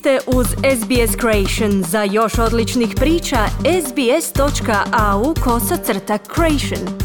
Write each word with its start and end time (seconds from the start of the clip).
ste 0.00 0.18
uz 0.26 0.46
SBS 0.46 1.16
Creation. 1.20 1.82
Za 1.82 2.02
još 2.02 2.38
odličnih 2.38 2.88
priča, 2.96 3.46
sbs.au 3.86 5.34
kosacrta 5.44 6.18
creation. 6.34 6.98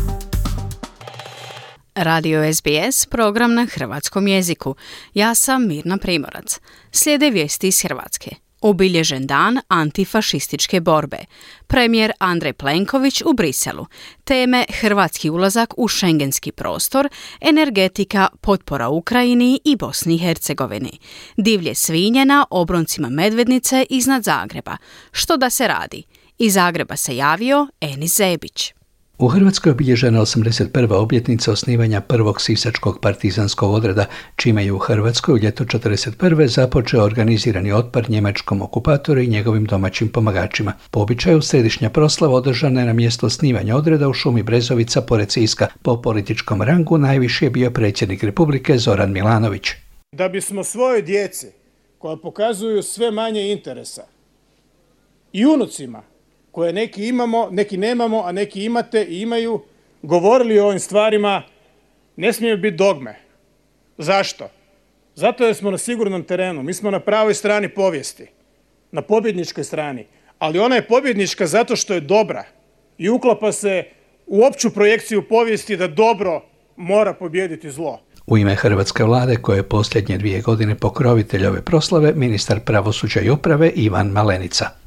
Radio 1.96 2.54
SBS, 2.54 3.06
program 3.06 3.54
na 3.54 3.66
hrvatskom 3.66 4.28
jeziku. 4.28 4.76
Ja 5.14 5.36
sam 5.36 5.68
Mirna 5.68 5.98
Primorac. 5.98 6.60
Slijede 6.92 7.30
vijesti 7.30 7.68
iz 7.68 7.82
Hrvatske 7.82 8.45
obilježen 8.62 9.28
dan 9.28 9.60
antifašističke 9.68 10.82
borbe. 10.82 11.18
Premijer 11.68 12.12
Andrej 12.20 12.54
Plenković 12.54 13.22
u 13.22 13.34
Briselu. 13.34 13.86
Teme 14.24 14.66
Hrvatski 14.70 15.30
ulazak 15.30 15.74
u 15.78 15.88
šengenski 15.88 16.52
prostor, 16.52 17.10
energetika, 17.42 18.28
potpora 18.42 18.90
Ukrajini 18.90 19.60
i 19.64 19.76
Bosni 19.76 20.16
i 20.16 20.18
Hercegovini. 20.18 21.00
Divlje 21.38 21.76
svinje 21.76 22.26
na 22.26 22.46
obroncima 22.50 23.10
Medvednice 23.10 23.86
iznad 23.90 24.24
Zagreba. 24.24 24.78
Što 25.12 25.38
da 25.38 25.50
se 25.50 25.68
radi? 25.68 26.04
Iz 26.38 26.54
Zagreba 26.54 26.96
se 26.96 27.16
javio 27.16 27.68
Enis 27.82 28.18
Zebić. 28.18 28.74
U 29.18 29.28
Hrvatskoj 29.28 29.70
je 29.70 29.74
obilježena 29.74 30.22
81. 30.22 30.94
obljetnica 30.94 31.52
osnivanja 31.52 32.02
prvog 32.02 32.42
sisačkog 32.42 33.00
partizanskog 33.02 33.72
odreda, 33.72 34.06
čime 34.36 34.66
je 34.66 34.72
u 34.72 34.78
Hrvatskoj 34.78 35.34
u 35.34 35.38
ljeto 35.38 35.64
41. 35.64 36.48
započeo 36.48 37.04
organizirani 37.04 37.72
otpar 37.72 38.10
njemačkom 38.10 38.62
okupatoru 38.62 39.22
i 39.22 39.28
njegovim 39.28 39.66
domaćim 39.66 40.10
pomagačima. 40.10 40.74
Po 40.92 41.00
običaju 41.00 41.42
središnja 41.42 41.90
proslava 41.90 42.34
održana 42.34 42.80
je 42.80 42.86
na 42.86 42.94
mjesto 42.94 43.26
osnivanja 43.26 43.76
odreda 43.76 44.10
u 44.10 44.14
šumi 44.14 44.44
Brezovica 44.44 45.02
pored 45.02 45.32
Siska. 45.32 45.68
Po 45.82 46.02
političkom 46.02 46.62
rangu 46.62 46.98
najviše 46.98 47.46
je 47.46 47.50
bio 47.50 47.72
predsjednik 47.72 48.24
Republike 48.24 48.78
Zoran 48.78 49.12
Milanović. 49.12 49.68
Da 50.12 50.30
bismo 50.30 50.64
svojoj 50.64 51.02
djeci, 51.02 51.48
koja 51.98 52.18
pokazuju 52.18 52.84
sve 52.84 53.12
manje 53.12 53.52
interesa, 53.52 54.04
i 55.34 55.46
unucima 55.46 56.15
koje 56.56 56.74
neki 56.74 57.08
imamo, 57.08 57.50
neki 57.52 57.78
nemamo, 57.78 58.22
a 58.24 58.32
neki 58.32 58.66
imate 58.66 59.04
i 59.04 59.22
imaju, 59.22 59.62
govorili 60.02 60.60
o 60.60 60.66
ovim 60.66 60.80
stvarima, 60.80 61.44
ne 62.16 62.34
smiju 62.34 62.58
biti 62.58 62.78
dogme. 62.78 63.16
Zašto? 63.98 64.48
Zato 65.16 65.46
jer 65.46 65.56
smo 65.56 65.72
na 65.72 65.78
sigurnom 65.78 66.24
terenu, 66.24 66.64
mi 66.64 66.74
smo 66.74 66.92
na 66.92 67.00
pravoj 67.00 67.34
strani 67.34 67.70
povijesti, 67.70 68.28
na 68.92 69.02
pobjedničkoj 69.02 69.64
strani, 69.64 70.06
ali 70.40 70.60
ona 70.60 70.76
je 70.76 70.88
pobjednička 70.88 71.48
zato 71.48 71.76
što 71.76 71.94
je 71.94 72.00
dobra 72.00 72.44
i 72.98 73.10
uklapa 73.10 73.52
se 73.52 73.84
u 74.28 74.44
opću 74.46 74.74
projekciju 74.74 75.28
povijesti 75.28 75.78
da 75.78 75.88
dobro 75.88 76.42
mora 76.76 77.14
pobijediti 77.14 77.72
zlo. 77.72 78.00
U 78.28 78.38
ime 78.38 78.56
Hrvatske 78.56 79.04
vlade, 79.04 79.36
koje 79.36 79.58
je 79.58 79.70
posljednje 79.70 80.18
dvije 80.18 80.42
godine 80.42 80.76
pokrovitelj 80.76 81.46
ove 81.46 81.62
proslave, 81.62 82.14
ministar 82.16 82.60
pravosuđa 82.60 83.22
i 83.22 83.30
uprave 83.30 83.72
Ivan 83.76 84.08
Malenica. 84.08 84.85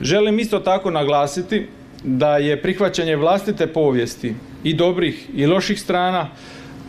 Želim 0.00 0.38
isto 0.38 0.58
tako 0.58 0.90
naglasiti 0.90 1.66
da 2.04 2.36
je 2.36 2.62
prihvaćanje 2.62 3.16
vlastite 3.16 3.66
povijesti 3.66 4.34
i 4.64 4.74
dobrih 4.74 5.28
i 5.34 5.46
loših 5.46 5.80
strana 5.80 6.28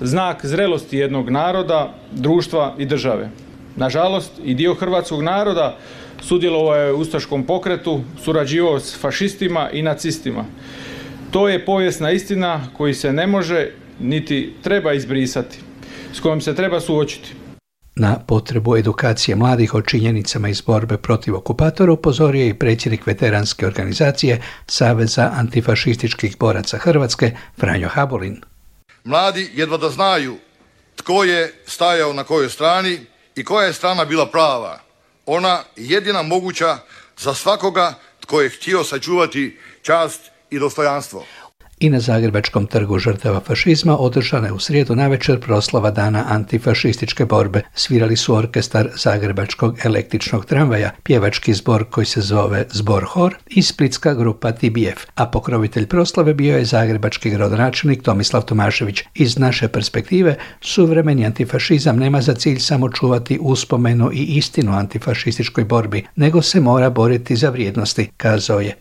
znak 0.02 0.46
zrelosti 0.46 0.98
jednog 0.98 1.30
naroda, 1.30 1.94
društva 2.12 2.76
i 2.78 2.86
države. 2.86 3.30
Nažalost, 3.76 4.32
i 4.44 4.54
dio 4.54 4.74
hrvatskog 4.74 5.24
naroda 5.24 5.78
sudjelovao 6.22 6.76
je 6.76 6.94
u 6.94 7.00
ustaškom 7.00 7.44
pokretu, 7.44 8.02
surađivao 8.24 8.80
s 8.80 9.00
fašistima 9.00 9.70
i 9.70 9.82
nacistima. 9.82 10.46
To 11.32 11.50
je 11.50 11.66
povijesna 11.66 12.12
istina 12.12 12.62
koji 12.78 12.94
se 12.94 13.14
ne 13.14 13.28
može 13.28 13.70
niti 14.00 14.54
treba 14.62 14.94
izbrisati, 14.94 15.60
s 16.14 16.20
kojom 16.20 16.42
se 16.42 16.56
treba 16.56 16.80
suočiti. 16.80 17.34
Na 17.96 18.20
potrebu 18.28 18.78
edukacije 18.78 19.36
mladih 19.36 19.74
o 19.74 19.82
činjenicama 19.82 20.50
iz 20.50 20.62
borbe 20.62 20.98
protiv 20.98 21.36
okupatora 21.36 21.94
upozorio 21.94 22.42
je 22.42 22.50
i 22.50 22.60
predsjednik 22.60 23.08
veteranske 23.08 23.68
organizacije 23.68 24.42
Saveza 24.68 25.32
antifašističkih 25.36 26.38
boraca 26.38 26.78
Hrvatske 26.78 27.32
Franjo 27.60 27.90
Habolin. 27.90 28.42
Mladi 29.04 29.52
jedva 29.54 29.78
da 29.78 29.90
znaju 29.90 30.38
tko 30.96 31.24
je 31.24 31.54
stajao 31.66 32.14
na 32.14 32.24
kojoj 32.24 32.50
strani 32.50 33.00
i 33.36 33.44
koja 33.44 33.68
je 33.68 33.74
strana 33.74 34.06
bila 34.06 34.26
prava. 34.26 34.80
Ona 35.26 35.64
jedina 35.76 36.22
moguća 36.22 36.78
za 37.18 37.34
svakoga 37.34 37.94
tko 38.20 38.42
je 38.42 38.50
htio 38.50 38.84
sačuvati 38.84 39.58
čast 39.82 40.22
i 40.50 40.60
dostojanstvo 40.60 41.26
i 41.80 41.90
na 41.90 42.00
Zagrebačkom 42.00 42.68
trgu 42.68 43.00
žrtava 43.00 43.40
fašizma 43.40 43.98
održana 43.98 44.48
je 44.48 44.54
u 44.54 44.60
srijedu 44.60 44.96
navečer 44.96 45.40
proslava 45.40 45.92
dana 45.92 46.26
antifašističke 46.30 47.26
borbe. 47.26 47.62
Svirali 47.76 48.18
su 48.18 48.36
orkestar 48.36 48.90
Zagrebačkog 48.96 49.80
električnog 49.84 50.46
tramvaja, 50.46 50.92
pjevački 51.04 51.54
zbor 51.54 51.86
koji 51.90 52.06
se 52.06 52.22
zove 52.22 52.66
Zbor 52.72 53.06
Hor 53.06 53.36
i 53.48 53.62
splitska 53.62 54.14
grupa 54.14 54.52
TBF, 54.52 55.06
a 55.16 55.26
pokrovitelj 55.26 55.88
proslave 55.88 56.34
bio 56.34 56.58
je 56.58 56.66
zagrebački 56.66 57.30
gradonačelnik 57.30 58.04
Tomislav 58.04 58.46
Tomašević. 58.46 59.04
Iz 59.14 59.38
naše 59.38 59.68
perspektive, 59.68 60.36
suvremeni 60.62 61.26
antifašizam 61.26 61.98
nema 61.98 62.22
za 62.22 62.34
cilj 62.36 62.60
samo 62.60 62.90
čuvati 62.90 63.40
uspomenu 63.42 64.10
i 64.14 64.24
istinu 64.24 64.72
antifašističkoj 64.72 65.64
borbi, 65.64 66.06
nego 66.16 66.42
se 66.42 66.60
mora 66.60 66.90
boriti 66.90 67.36
za 67.36 67.50
vrijednosti, 67.50 68.10
kazao 68.18 68.60
je. 68.60 68.76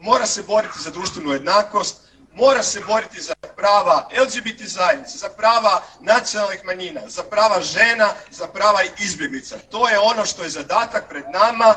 Mora 0.00 0.26
se 0.26 0.42
boriti 0.46 0.78
za 0.84 0.90
društvenu 0.90 1.32
jednakost, 1.32 2.03
mora 2.34 2.62
se 2.62 2.80
boriti 2.80 3.20
za 3.20 3.34
prava 3.56 4.08
LGBT 4.22 4.62
zajednice, 4.62 5.18
za 5.18 5.28
prava 5.28 5.82
nacionalnih 6.00 6.64
manjina, 6.64 7.00
za 7.06 7.22
prava 7.22 7.60
žena, 7.60 8.08
za 8.30 8.46
prava 8.46 8.80
izbjeglica. 8.98 9.56
To 9.70 9.88
je 9.88 9.98
ono 9.98 10.26
što 10.26 10.42
je 10.42 10.50
zadatak 10.50 11.08
pred 11.08 11.24
nama 11.32 11.74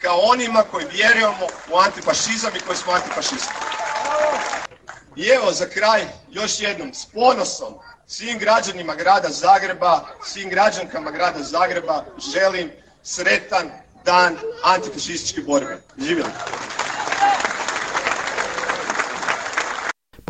kao 0.00 0.18
onima 0.18 0.62
koji 0.70 0.86
vjerujemo 0.86 1.46
u 1.72 1.78
antifašizam 1.78 2.56
i 2.56 2.60
koji 2.60 2.76
smo 2.76 2.92
antifašisti. 2.92 3.54
I 5.16 5.26
evo 5.28 5.52
za 5.52 5.66
kraj 5.66 6.06
još 6.30 6.60
jednom 6.60 6.94
s 6.94 7.06
ponosom 7.06 7.74
svim 8.06 8.38
građanima 8.38 8.94
grada 8.94 9.28
Zagreba, 9.28 10.00
svim 10.24 10.50
građankama 10.50 11.10
grada 11.10 11.42
Zagreba 11.42 12.04
želim 12.32 12.70
sretan 13.02 13.70
dan 14.04 14.38
antifašističke 14.64 15.40
borbe. 15.40 15.82
Živjeli! 15.98 16.30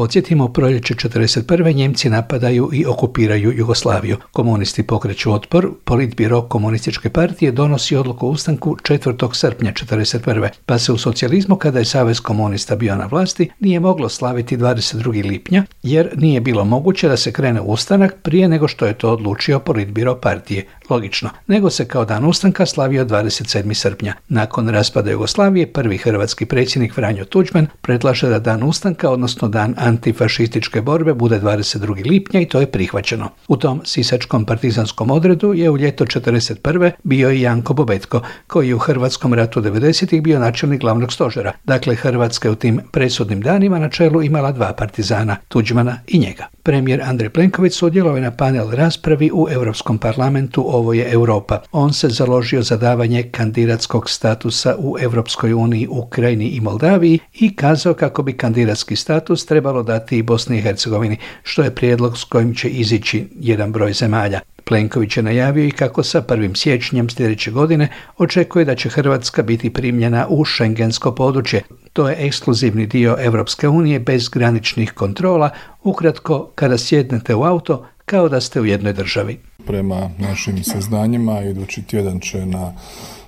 Podsjetimo, 0.01 0.49
proljeće 0.49 0.95
1941. 0.95 1.75
Njemci 1.77 2.11
napadaju 2.11 2.71
i 2.73 2.87
okupiraju 2.87 3.53
Jugoslaviju. 3.57 4.17
Komunisti 4.33 4.83
pokreću 4.83 5.33
otpor, 5.33 5.71
politbiro 5.85 6.43
komunističke 6.43 7.11
partije 7.11 7.53
donosi 7.53 7.97
odluku 7.97 8.27
o 8.27 8.31
ustanku 8.31 8.77
4. 8.83 9.35
srpnja 9.35 9.73
1941. 9.73 10.49
Pa 10.67 10.79
se 10.79 10.93
u 10.93 10.99
socijalizmu, 10.99 11.57
kada 11.57 11.79
je 11.79 11.85
Savez 11.85 12.21
komunista 12.21 12.77
bio 12.77 12.97
na 12.97 13.07
vlasti, 13.07 13.51
nije 13.61 13.81
moglo 13.81 14.09
slaviti 14.09 14.57
22. 14.57 15.29
lipnja, 15.29 15.65
jer 15.83 16.11
nije 16.17 16.41
bilo 16.41 16.65
moguće 16.65 17.09
da 17.09 17.17
se 17.17 17.33
krene 17.33 17.61
ustanak 17.61 18.17
prije 18.23 18.49
nego 18.49 18.69
što 18.69 18.87
je 18.87 18.99
to 18.99 19.13
odlučio 19.13 19.59
politbiro 19.59 20.15
partije. 20.15 20.67
Logično, 20.91 21.31
nego 21.47 21.71
se 21.71 21.89
kao 21.89 22.05
dan 22.05 22.25
ustanka 22.25 22.67
slavio 22.67 23.05
27. 23.05 23.75
srpnja. 23.75 24.15
Nakon 24.29 24.69
raspada 24.69 25.11
Jugoslavije, 25.11 25.73
prvi 25.73 25.97
hrvatski 25.97 26.47
predsjednik 26.47 26.95
Franjo 26.95 27.25
Tuđman 27.25 27.67
predlaže 27.81 28.29
da 28.29 28.39
dan 28.39 28.63
ustanka, 28.63 29.11
odnosno 29.11 29.49
dan 29.49 29.75
antifašističke 29.79 30.81
borbe 30.81 31.15
bude 31.15 31.41
22. 31.41 32.11
lipnja 32.11 32.41
i 32.41 32.49
to 32.49 32.61
je 32.61 32.67
prihvaćeno. 32.67 33.29
U 33.49 33.57
tom 33.57 33.81
sisačkom 33.85 34.45
partizanskom 34.45 35.11
odredu 35.11 35.55
je 35.55 35.71
u 35.71 35.77
ljeto 35.77 36.05
1941. 36.05 36.91
bio 37.03 37.31
i 37.31 37.41
Janko 37.41 37.75
Bobetko, 37.75 38.21
koji 38.47 38.69
je 38.69 38.75
u 38.75 38.79
Hrvatskom 38.79 39.35
ratu 39.35 39.61
90. 39.61 40.23
bio 40.23 40.39
načelnik 40.39 40.81
glavnog 40.81 41.13
stožera. 41.13 41.53
Dakle, 41.65 41.95
Hrvatska 41.95 42.49
je 42.49 42.53
u 42.53 42.55
tim 42.55 42.81
presudnim 42.93 43.41
danima 43.41 43.79
na 43.79 43.89
čelu 43.89 44.23
imala 44.23 44.53
dva 44.53 44.73
partizana, 44.73 45.37
Tuđmana 45.49 45.99
i 46.07 46.19
njega. 46.19 46.47
Premijer 46.63 47.03
Andrej 47.03 47.31
Plenković 47.31 47.75
sudjelovao 47.75 48.17
je 48.17 48.23
na 48.23 48.31
panel 48.31 48.71
raspravi 48.71 49.31
u 49.35 49.47
Europskom 49.51 49.99
parlamentu 49.99 50.63
Ovo 50.81 50.93
je 50.93 51.13
Europa. 51.13 51.63
On 51.73 51.93
se 51.93 52.09
založio 52.09 52.63
za 52.63 52.77
davanje 52.77 53.23
kandidatskog 53.23 54.11
statusa 54.11 54.77
u 54.79 54.97
Europskoj 55.01 55.53
uniji, 55.53 55.89
Ukrajini 55.91 56.49
i 56.49 56.61
Moldaviji 56.61 57.19
i 57.35 57.57
kazao 57.57 57.95
kako 57.95 58.23
bi 58.23 58.33
kandidatski 58.33 58.97
status 58.97 59.47
trebalo 59.47 59.83
dati 59.83 60.19
i 60.19 60.23
Bosni 60.23 60.59
i 60.59 60.63
Hercegovini, 60.63 61.17
što 61.43 61.63
je 61.63 61.75
prijedlog 61.75 62.19
s 62.19 62.25
kojim 62.25 62.55
će 62.55 62.69
izići 62.69 63.29
jedan 63.41 63.73
broj 63.73 63.93
zemalja. 63.93 64.41
Plenković 64.65 65.17
je 65.17 65.23
najavio 65.23 65.65
i 65.65 65.71
kako 65.71 66.03
sa 66.03 66.23
1. 66.23 66.57
siječnjem 66.57 67.11
sljedeće 67.11 67.51
godine 67.51 67.89
očekuje 68.19 68.65
da 68.65 68.75
će 68.75 68.89
Hrvatska 68.89 69.43
biti 69.43 69.73
primljena 69.73 70.27
u 70.29 70.45
šengensko 70.45 71.15
područje. 71.15 71.63
To 71.93 72.09
je 72.09 72.17
ekskluzivni 72.19 72.87
dio 72.87 73.17
Europske 73.21 73.69
unije 73.69 74.01
bez 74.01 74.29
graničnih 74.29 74.93
kontrola, 74.93 75.51
ukratko 75.83 76.51
kada 76.55 76.79
sjednete 76.79 77.35
u 77.35 77.45
auto 77.45 77.87
kao 78.05 78.29
da 78.29 78.41
ste 78.41 78.61
u 78.61 78.67
jednoj 78.67 78.93
državi. 78.93 79.50
Prema 79.67 80.11
našim 80.19 80.65
saznanjima 80.65 81.43
idući 81.43 81.83
tjedan 81.83 82.21
će 82.21 82.47
na 82.47 82.73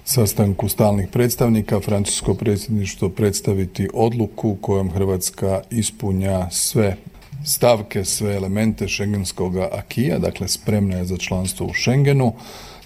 sastanku 0.04 0.68
stalnih 0.68 1.08
predstavnika 1.08 1.80
francusko 1.80 2.34
predsjedništvo 2.34 3.08
predstaviti 3.08 3.88
odluku 3.94 4.56
kojom 4.60 4.90
Hrvatska 4.90 5.60
ispunja 5.70 6.50
sve 6.50 6.96
stavke, 7.44 8.04
sve 8.04 8.34
elemente 8.34 8.88
šengenskog 8.88 9.56
akija, 9.56 10.18
dakle 10.18 10.48
spremna 10.48 10.96
je 10.96 11.04
za 11.04 11.16
članstvo 11.16 11.66
u 11.66 11.74
Schengenu. 11.74 12.32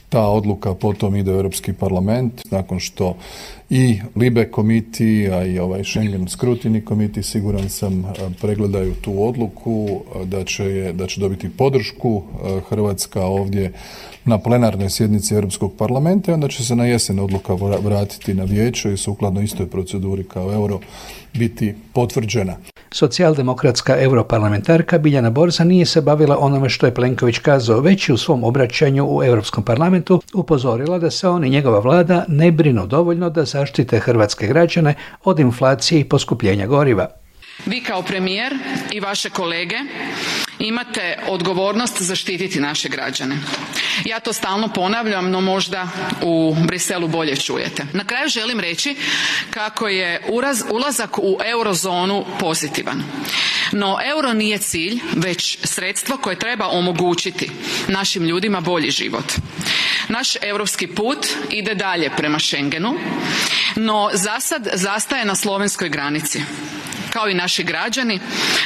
Ta 0.08 0.28
odluka 0.28 0.74
potom 0.74 1.16
ide 1.16 1.32
u 1.32 1.36
Europski 1.36 1.72
parlament 1.72 2.50
nakon 2.50 2.80
što 2.80 3.16
i 3.70 4.00
Libe 4.16 4.50
komiti, 4.50 5.28
a 5.32 5.44
i 5.44 5.58
ovaj 5.58 5.84
Schengen 5.84 6.26
Scrutiny 6.26 6.84
komiti 6.84 7.22
siguran 7.22 7.68
sam 7.68 8.04
pregledaju 8.40 8.94
tu 8.94 9.28
odluku 9.28 10.00
da 10.24 10.44
će, 10.44 10.92
da 10.94 11.06
će 11.06 11.20
dobiti 11.20 11.50
podršku 11.50 12.22
Hrvatska 12.68 13.24
ovdje 13.24 13.72
na 14.24 14.38
plenarnoj 14.38 14.90
sjednici 14.90 15.34
Europskog 15.34 15.72
parlamenta 15.78 16.30
i 16.30 16.34
onda 16.34 16.48
će 16.48 16.64
se 16.64 16.76
na 16.76 16.86
jesen 16.86 17.18
odluka 17.18 17.54
vratiti 17.82 18.34
na 18.34 18.44
vijeće 18.44 18.92
i 18.92 18.96
sukladno 18.96 19.40
istoj 19.40 19.66
proceduri 19.66 20.24
kao 20.24 20.52
euro 20.52 20.80
biti 21.34 21.74
potvrđena. 21.92 22.56
Socijaldemokratska 22.96 23.96
europarlamentarka 24.00 24.98
Biljana 24.98 25.30
Borza 25.30 25.64
nije 25.64 25.86
se 25.86 26.00
bavila 26.00 26.38
onome 26.40 26.68
što 26.68 26.86
je 26.86 26.94
Plenković 26.94 27.38
kazao, 27.38 27.80
već 27.80 28.08
u 28.08 28.16
svom 28.16 28.44
obraćanju 28.44 29.06
u 29.10 29.24
Europskom 29.24 29.64
parlamentu 29.64 30.22
upozorila 30.34 30.98
da 30.98 31.10
se 31.10 31.28
on 31.28 31.44
i 31.44 31.50
njegova 31.50 31.78
vlada 31.78 32.24
ne 32.28 32.52
brinu 32.52 32.86
dovoljno 32.86 33.30
da 33.30 33.44
zaštite 33.44 33.98
hrvatske 33.98 34.46
građane 34.46 34.94
od 35.24 35.38
inflacije 35.40 36.00
i 36.00 36.04
poskupljenja 36.04 36.66
goriva. 36.66 37.08
Vi 37.66 37.80
kao 37.80 38.02
premijer 38.02 38.58
i 38.92 39.00
vaše 39.00 39.30
kolege 39.30 39.76
imate 40.58 41.18
odgovornost 41.28 42.02
zaštititi 42.02 42.60
naše 42.60 42.88
građane. 42.88 43.36
Ja 44.04 44.20
to 44.20 44.32
stalno 44.32 44.68
ponavljam, 44.68 45.30
no 45.30 45.40
možda 45.40 45.88
u 46.22 46.54
Briselu 46.66 47.08
bolje 47.08 47.36
čujete. 47.36 47.86
Na 47.92 48.04
kraju 48.04 48.28
želim 48.28 48.60
reći 48.60 48.96
kako 49.50 49.88
je 49.88 50.22
ulazak 50.70 51.18
u 51.18 51.38
eurozonu 51.44 52.24
pozitivan. 52.40 53.02
No 53.72 53.98
euro 54.14 54.32
nije 54.32 54.58
cilj, 54.58 55.00
već 55.14 55.58
sredstvo 55.64 56.16
koje 56.16 56.38
treba 56.38 56.68
omogućiti 56.68 57.50
našim 57.88 58.24
ljudima 58.24 58.60
bolji 58.60 58.90
život. 58.90 59.32
Naš 60.08 60.36
europski 60.42 60.86
put 60.86 61.26
ide 61.50 61.74
dalje 61.74 62.10
prema 62.16 62.38
Schengenu, 62.38 62.94
no 63.76 64.10
zasad 64.12 64.68
zastaje 64.74 65.24
na 65.24 65.34
slovenskoj 65.34 65.88
granici 65.88 66.40
kao 67.16 67.28
i 67.28 67.34
naši 67.34 67.64
građani, 67.64 68.20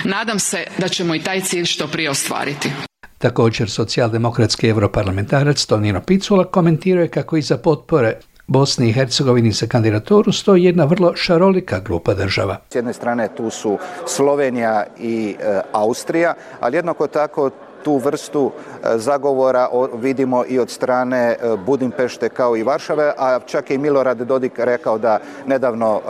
nadam 0.05 0.39
se 0.39 0.65
da 0.79 0.89
ćemo 0.89 1.15
i 1.15 1.23
taj 1.23 1.41
cilj 1.41 1.65
što 1.65 1.87
prije 1.87 2.11
ostvariti. 2.11 2.73
Također 3.19 3.71
socijaldemokratski 3.71 4.69
europarlamentarac 4.69 5.65
Tonino 5.65 6.01
Picula 6.01 6.45
komentirao 6.45 7.03
je 7.03 7.09
kako 7.09 7.37
iza 7.37 7.59
potpore 7.59 8.19
Bosni 8.47 8.89
i 8.89 8.93
Hercegovini 8.93 9.53
za 9.53 9.67
kandidaturu 9.67 10.33
stoji 10.33 10.65
jedna 10.65 10.85
vrlo 10.85 11.17
šarolika 11.17 11.81
grupa 11.81 12.15
država. 12.15 12.57
S 12.71 12.75
jedne 12.75 12.93
strane 12.93 13.29
tu 13.37 13.51
su 13.51 13.79
Slovenija 14.07 14.87
i 14.99 15.37
e, 15.41 15.61
Austrija, 15.73 16.35
ali 16.61 16.77
jednako 16.77 17.07
tako 17.07 17.51
tu 17.85 17.97
vrstu 17.97 18.53
e, 18.53 18.99
zagovora 18.99 19.69
vidimo 19.95 20.45
i 20.49 20.59
od 20.59 20.71
strane 20.71 21.19
e, 21.19 21.37
Budimpešte 21.67 22.29
kao 22.29 22.57
i 22.57 22.63
Varšave, 22.63 23.13
a 23.19 23.39
čak 23.47 23.71
je 23.71 23.75
i 23.75 23.79
Milorad 23.79 24.19
Dodik 24.19 24.59
rekao 24.59 24.99
da 24.99 25.19
nedavno 25.47 26.01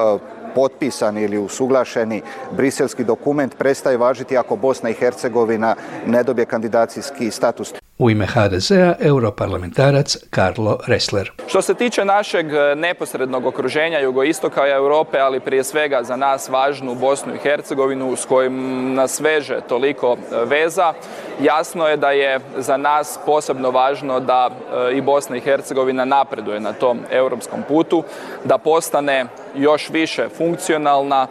potpisan 0.55 1.19
ili 1.19 1.38
usuglašeni 1.38 2.23
briselski 2.50 3.05
dokument 3.05 3.55
prestaje 3.58 3.97
važiti 3.97 4.37
ako 4.37 4.56
Bosna 4.56 4.91
i 4.91 4.94
Hercegovina 4.94 5.76
ne 6.06 6.23
dobije 6.23 6.47
kandidacijski 6.47 7.31
status. 7.31 7.73
U 8.00 8.11
ime 8.11 8.26
HDZ-a 8.26 8.94
europarlamentarac 9.00 10.17
Karlo 10.31 10.79
Ressler. 10.87 11.31
Što 11.47 11.62
se 11.62 11.75
tiče 11.75 12.05
našeg 12.05 12.52
e, 12.52 12.75
neposrednog 12.75 13.47
okruženja 13.47 13.99
jugoistoka 13.99 14.69
Europe, 14.69 15.19
ali 15.19 15.41
prije 15.41 15.64
svega 15.64 16.02
za 16.02 16.17
nas 16.17 16.49
važnu 16.49 16.94
Bosnu 16.94 17.35
i 17.35 17.38
Hercegovinu 17.38 18.17
s 18.17 18.25
kojim 18.25 18.94
nas 18.94 19.20
veže 19.20 19.61
toliko 19.69 20.17
e, 20.17 20.44
veza, 20.44 20.93
jasno 21.41 21.88
je 21.88 21.97
da 21.97 22.11
je 22.11 22.41
za 22.56 22.76
nas 22.76 23.19
posebno 23.26 23.70
važno 23.70 24.20
da 24.20 24.50
e, 24.50 24.97
i 24.97 25.00
Bosna 25.00 25.37
i 25.37 25.41
Hercegovina 25.41 26.05
napreduje 26.05 26.61
na 26.61 26.73
tom 26.73 27.00
europskom 27.11 27.62
putu, 27.69 28.05
da 28.44 28.58
postane 28.58 29.26
još 29.55 29.91
više 29.91 30.29
funkcionalna, 30.29 31.26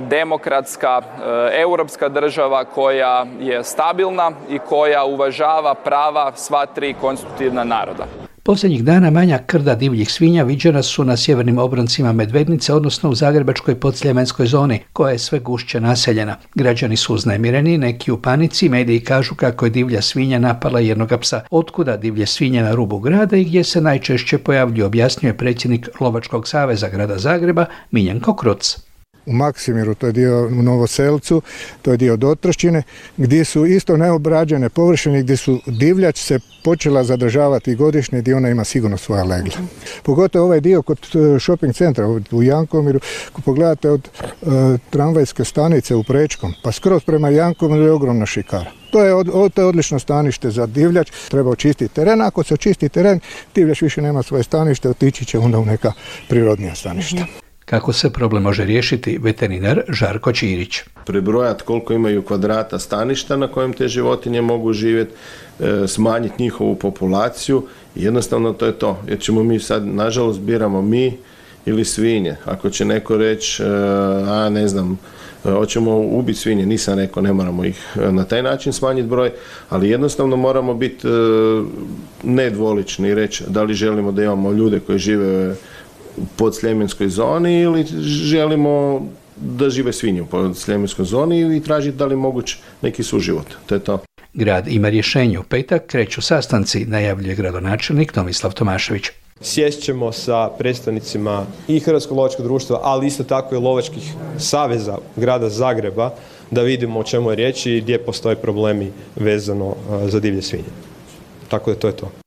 demokratska 0.00 1.00
e, 1.02 1.60
europska 1.60 2.08
država 2.08 2.64
koja 2.64 3.26
je 3.40 3.64
stabilna 3.64 4.32
i 4.48 4.58
koja 4.58 5.04
uvažava 5.04 5.74
prava 5.74 6.32
sva 6.36 6.66
tri 6.66 6.94
konstitutivna 7.00 7.64
naroda. 7.64 8.06
Posljednjih 8.46 8.84
dana 8.84 9.10
manja 9.10 9.38
krda 9.46 9.74
divljih 9.74 10.12
svinja 10.12 10.42
viđena 10.42 10.82
su 10.82 11.04
na 11.04 11.16
sjevernim 11.16 11.58
obroncima 11.58 12.12
Medvednice, 12.12 12.74
odnosno 12.74 13.10
u 13.10 13.14
Zagrebačkoj 13.14 13.74
podsljemenskoj 13.80 14.46
zoni, 14.46 14.80
koja 14.92 15.12
je 15.12 15.18
sve 15.18 15.38
gušće 15.38 15.80
naseljena. 15.80 16.36
Građani 16.54 16.96
su 16.96 17.14
uznemireni, 17.14 17.78
neki 17.78 18.12
u 18.12 18.22
panici, 18.22 18.68
mediji 18.68 19.00
kažu 19.00 19.34
kako 19.34 19.66
je 19.66 19.70
divlja 19.70 20.02
svinja 20.02 20.38
napala 20.38 20.80
jednog 20.80 21.12
psa. 21.20 21.40
Otkuda 21.50 21.96
divlje 21.96 22.26
svinje 22.26 22.62
na 22.62 22.74
rubu 22.74 22.98
grada 22.98 23.36
i 23.36 23.44
gdje 23.44 23.64
se 23.64 23.80
najčešće 23.80 24.38
pojavljuju, 24.38 24.86
objasnjuje 24.86 25.36
predsjednik 25.36 25.88
Lovačkog 26.00 26.48
saveza 26.48 26.88
grada 26.88 27.18
Zagreba, 27.18 27.66
Miljenko 27.90 28.36
Kruc 28.36 28.86
u 29.26 29.32
Maksimiru, 29.32 29.94
to 29.94 30.06
je 30.06 30.12
dio 30.12 30.46
u 30.46 30.62
Novoselcu, 30.62 31.42
to 31.82 31.90
je 31.90 31.96
dio 31.96 32.16
Dotrašćine, 32.16 32.82
gdje 33.16 33.44
su 33.44 33.66
isto 33.66 33.96
neobrađene 33.96 34.68
površine, 34.68 35.22
gdje 35.22 35.36
su 35.36 35.60
divljač 35.66 36.18
se 36.18 36.38
počela 36.64 37.04
zadržavati 37.04 37.74
godišnje, 37.74 38.20
gdje 38.20 38.36
ona 38.36 38.50
ima 38.50 38.64
sigurno 38.64 38.96
svoja 38.96 39.24
legla. 39.24 39.54
Pogotovo 40.02 40.44
ovaj 40.44 40.60
dio 40.60 40.82
kod 40.82 40.98
e, 40.98 41.40
shopping 41.40 41.74
centra 41.74 42.06
u 42.30 42.42
Jankomiru, 42.42 43.00
ako 43.28 43.40
pogledate 43.40 43.90
od 43.90 44.08
e, 44.08 44.46
tramvajske 44.90 45.44
stanice 45.44 45.94
u 45.94 46.04
Prečkom, 46.04 46.54
pa 46.62 46.72
skroz 46.72 47.04
prema 47.04 47.28
Jankomiru 47.28 47.82
je 47.82 47.92
ogromna 47.92 48.26
šikara. 48.26 48.70
To 48.90 49.04
je, 49.04 49.24
to 49.54 49.62
je 49.62 49.66
odlično 49.66 49.98
stanište 49.98 50.50
za 50.50 50.66
divljač, 50.66 51.10
treba 51.28 51.50
očistiti 51.50 51.94
teren, 51.94 52.22
ako 52.22 52.42
se 52.42 52.54
očisti 52.54 52.88
teren, 52.88 53.20
divljač 53.54 53.82
više 53.82 54.02
nema 54.02 54.22
svoje 54.22 54.42
stanište, 54.42 54.88
otići 54.88 55.24
će 55.24 55.38
onda 55.38 55.58
u 55.58 55.64
neka 55.64 55.92
prirodnija 56.28 56.74
staništa. 56.74 57.45
Kako 57.66 57.92
se 57.92 58.10
problem 58.10 58.42
može 58.42 58.64
riješiti, 58.64 59.18
veterinar 59.22 59.82
Žarko 59.88 60.32
Čirić. 60.32 60.80
Prebrojati 61.06 61.64
koliko 61.64 61.92
imaju 61.92 62.22
kvadrata 62.22 62.78
staništa 62.78 63.36
na 63.36 63.48
kojem 63.48 63.72
te 63.72 63.88
životinje 63.88 64.40
mogu 64.40 64.72
živjeti, 64.72 65.14
e, 65.60 65.86
smanjiti 65.86 66.42
njihovu 66.42 66.74
populaciju 66.74 67.62
jednostavno 67.94 68.52
to 68.52 68.66
je 68.66 68.72
to. 68.72 68.98
Jer 69.08 69.20
ćemo 69.20 69.42
mi 69.42 69.60
sad, 69.60 69.86
nažalost, 69.86 70.40
biramo 70.40 70.82
mi 70.82 71.16
ili 71.66 71.84
svinje. 71.84 72.36
Ako 72.44 72.70
će 72.70 72.84
neko 72.84 73.16
reći, 73.16 73.62
e, 73.62 73.66
a 74.28 74.48
ne 74.50 74.68
znam, 74.68 74.98
e, 75.44 75.50
hoćemo 75.50 75.96
ubiti 75.96 76.38
svinje, 76.38 76.66
nisam 76.66 76.98
rekao, 76.98 77.22
ne 77.22 77.32
moramo 77.32 77.64
ih 77.64 77.96
na 77.96 78.24
taj 78.24 78.42
način 78.42 78.72
smanjiti 78.72 79.08
broj, 79.08 79.30
ali 79.68 79.90
jednostavno 79.90 80.36
moramo 80.36 80.74
biti 80.74 81.06
nedvolični 82.22 83.08
i 83.08 83.14
reći 83.14 83.44
da 83.48 83.62
li 83.62 83.74
želimo 83.74 84.12
da 84.12 84.22
imamo 84.22 84.52
ljude 84.52 84.80
koji 84.80 84.98
žive 84.98 85.56
podsljemenskoj 86.36 87.08
zoni 87.08 87.60
ili 87.60 87.84
želimo 88.02 89.02
da 89.36 89.70
žive 89.70 89.92
svinje 89.92 90.22
u 90.22 90.26
podsljemenskoj 90.26 91.04
zoni 91.04 91.56
i 91.56 91.60
tražiti 91.60 91.96
da 91.96 92.06
li 92.06 92.16
moguć 92.16 92.56
neki 92.82 93.02
suživot. 93.02 93.46
To 93.66 93.74
je 93.74 93.78
to. 93.78 93.98
Grad 94.34 94.68
ima 94.68 94.88
rješenje 94.88 95.38
u 95.38 95.42
petak, 95.42 95.86
kreću 95.86 96.22
sastanci, 96.22 96.84
najavljuje 96.84 97.34
gradonačelnik 97.34 98.12
Tomislav 98.12 98.54
Tomašević. 98.54 99.04
Sjest 99.40 99.82
ćemo 99.82 100.12
sa 100.12 100.48
predstavnicima 100.58 101.46
i 101.68 101.80
Hrvatskog 101.80 102.16
lovačkog 102.16 102.46
društva, 102.46 102.80
ali 102.82 103.06
isto 103.06 103.24
tako 103.24 103.54
i 103.54 103.58
lovačkih 103.58 104.12
saveza 104.38 104.98
grada 105.16 105.48
Zagreba 105.48 106.10
da 106.50 106.62
vidimo 106.62 107.00
o 107.00 107.04
čemu 107.04 107.30
je 107.30 107.36
riječ 107.36 107.66
i 107.66 107.80
gdje 107.80 107.98
postoje 107.98 108.36
problemi 108.36 108.92
vezano 109.16 109.74
za 110.06 110.20
divlje 110.20 110.42
svinje. 110.42 110.72
Tako 111.48 111.70
da 111.70 111.78
to 111.78 111.86
je 111.86 111.96
to. 111.96 112.25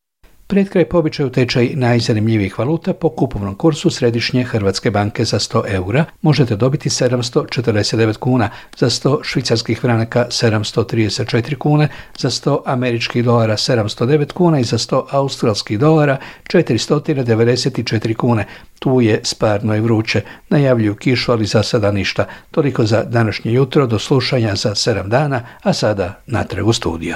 Pred 0.50 0.70
kraj 0.70 0.86
pobičaju 0.86 1.30
tečaj 1.30 1.70
najzanimljivijih 1.76 2.60
valuta 2.60 2.94
po 2.94 3.10
kupovnom 3.10 3.56
kursu 3.56 3.90
Središnje 3.90 4.44
Hrvatske 4.44 4.92
banke 4.92 5.26
za 5.26 5.40
100 5.40 5.62
eura 5.68 6.06
možete 6.22 6.56
dobiti 6.56 6.90
749 6.90 8.18
kuna, 8.18 8.50
za 8.78 8.90
100 8.90 9.20
švicarskih 9.24 9.80
franaka 9.80 10.26
734 10.30 11.56
kune, 11.56 11.88
za 12.18 12.30
100 12.30 12.62
američkih 12.66 13.24
dolara 13.24 13.58
709 13.58 14.34
kuna 14.34 14.60
i 14.60 14.64
za 14.64 14.78
100 14.78 15.04
australskih 15.12 15.80
dolara 15.80 16.18
494 16.48 18.14
kune. 18.14 18.46
Tu 18.80 19.02
je 19.02 19.20
sparno 19.24 19.76
i 19.76 19.82
vruće. 19.82 20.22
Najavljuju 20.50 20.96
kišu, 20.96 21.32
ali 21.32 21.46
za 21.46 21.64
sada 21.64 21.92
ništa. 21.92 22.26
Toliko 22.52 22.86
za 22.86 23.04
današnje 23.04 23.54
jutro, 23.54 23.88
do 23.88 24.00
slušanja 24.00 24.56
za 24.56 24.70
7 24.70 25.08
dana, 25.08 25.42
a 25.64 25.74
sada 25.74 26.22
natrag 26.26 26.68
u 26.68 26.74
studiju. 26.74 27.16